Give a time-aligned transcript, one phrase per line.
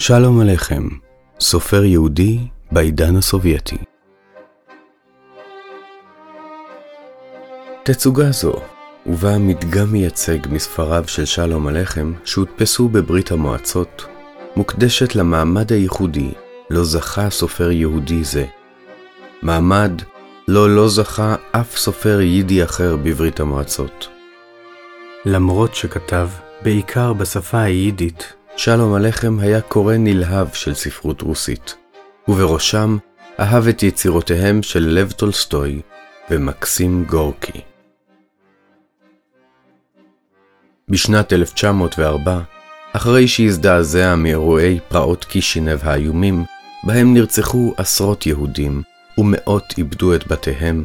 [0.00, 0.88] שלום עליכם,
[1.40, 2.38] סופר יהודי
[2.72, 3.76] בעידן הסובייטי.
[7.82, 8.52] תצוגה זו,
[9.06, 14.06] ובה מדגם מייצג מספריו של שלום עליכם שהודפסו בברית המועצות,
[14.56, 16.30] מוקדשת למעמד הייחודי
[16.70, 18.46] לא זכה סופר יהודי זה.
[19.42, 19.92] מעמד
[20.48, 24.08] לא לא זכה אף סופר יידי אחר בברית המועצות.
[25.24, 26.28] למרות שכתב
[26.62, 31.76] בעיקר בשפה היידית שלום עליכם היה קורא נלהב של ספרות רוסית,
[32.28, 32.96] ובראשם
[33.40, 35.80] אהב את יצירותיהם של לב טולסטוי
[36.30, 37.60] ומקסים גורקי.
[40.88, 42.40] בשנת 1904,
[42.92, 46.44] אחרי שהזדעזע מאירועי פרעות קישינב האיומים,
[46.84, 48.82] בהם נרצחו עשרות יהודים
[49.18, 50.84] ומאות איבדו את בתיהם,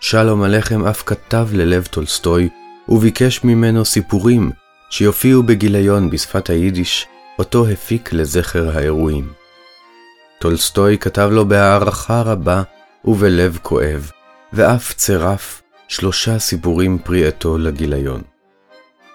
[0.00, 2.48] שלום עליכם אף כתב ללב טולסטוי
[2.88, 4.50] וביקש ממנו סיפורים
[4.90, 7.06] שיופיעו בגיליון בשפת היידיש,
[7.38, 9.32] אותו הפיק לזכר האירועים.
[10.38, 12.62] טולסטוי כתב לו בהערכה רבה
[13.04, 14.10] ובלב כואב,
[14.52, 18.22] ואף צירף שלושה סיפורים פרי עטו לגיליון.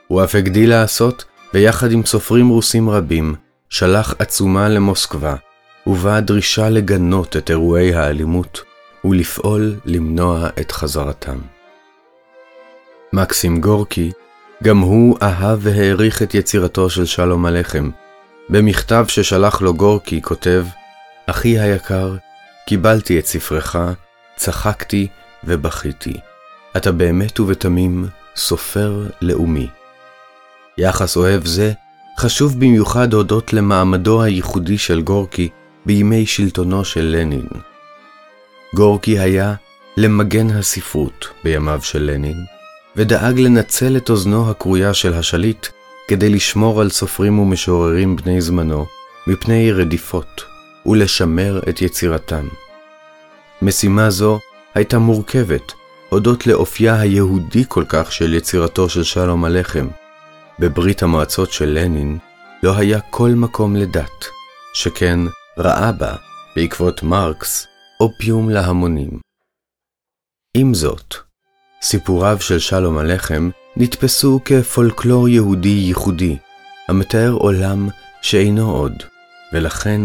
[0.08, 3.36] הוא אף הגדיל לעשות, ויחד עם סופרים רוסים רבים,
[3.70, 5.36] שלח עצומה למוסקבה,
[5.88, 8.62] ובה דרישה לגנות את אירועי האלימות,
[9.06, 11.38] ולפעול למנוע את חזרתם.
[13.14, 14.12] מקסים גורקי
[14.64, 17.90] גם הוא אהב והעריך את יצירתו של שלום עליכם.
[18.50, 20.66] במכתב ששלח לו גורקי כותב,
[21.26, 22.16] אחי היקר,
[22.68, 23.76] קיבלתי את ספרך,
[24.36, 25.08] צחקתי
[25.44, 26.14] ובכיתי.
[26.78, 29.68] אתה באמת ובתמים סופר לאומי.
[30.78, 31.72] יחס אוהב זה
[32.20, 35.50] חשוב במיוחד הודות למעמדו הייחודי של גורקי
[35.86, 37.48] בימי שלטונו של לנין.
[38.76, 39.54] גורקי היה
[39.98, 42.46] למגן הספרות בימיו של לנין,
[42.98, 45.68] ודאג לנצל את אוזנו הקרויה של השליט
[46.08, 48.86] כדי לשמור על סופרים ומשוררים בני זמנו
[49.28, 50.44] מפני רדיפות
[50.86, 52.48] ולשמר את יצירתם.
[53.62, 54.40] משימה זו
[54.74, 55.74] הייתה מורכבת
[56.10, 59.88] הודות לאופייה היהודי כל כך של יצירתו של שלום הלחם.
[60.60, 62.18] בברית המועצות של לנין
[62.64, 64.26] לא היה כל מקום לדת,
[64.74, 65.20] שכן
[65.58, 66.16] ראה בה,
[66.56, 67.68] בעקבות מרקס,
[68.00, 69.20] אופיום להמונים.
[70.58, 71.25] עם זאת,
[71.86, 76.38] סיפוריו של שלום עליכם נתפסו כפולקלור יהודי ייחודי,
[76.88, 77.90] המתאר עולם
[78.22, 79.04] שאינו עוד,
[79.54, 80.02] ולכן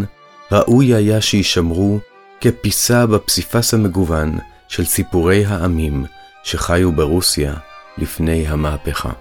[0.53, 1.99] ראוי היה שישמרו
[2.41, 6.05] כפיסה בפסיפס המגוון של סיפורי העמים
[6.43, 7.55] שחיו ברוסיה
[7.99, 9.13] לפני המהפכה.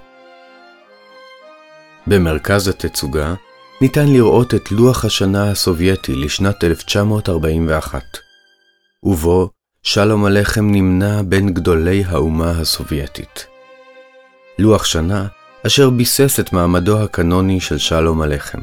[2.08, 3.34] במרכז התצוגה
[3.82, 8.04] ניתן לראות את לוח השנה הסובייטי לשנת 1941,
[9.04, 9.50] ובו
[9.84, 13.48] שלום עליכם נמנה בין גדולי האומה הסובייטית.
[14.60, 15.28] לוח שנה
[15.68, 18.60] אשר ביסס את מעמדו הקנוני של שלום עליכם.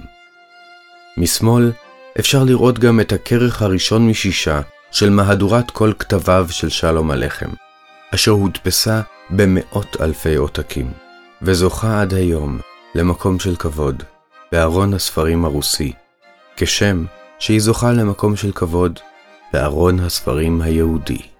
[1.16, 1.72] משמאל
[2.20, 4.60] אפשר לראות גם את הכרך הראשון משישה
[4.90, 7.50] של מהדורת כל כתביו של שלום עליכם,
[8.14, 9.00] אשר הודפסה
[9.30, 10.92] במאות אלפי עותקים,
[11.42, 12.58] וזוכה עד היום
[12.94, 14.02] למקום של כבוד
[14.52, 15.92] בארון הספרים הרוסי,
[16.56, 17.04] כשם
[17.38, 19.00] שהיא זוכה למקום של כבוד
[19.56, 21.35] בארון הספרים היהודי.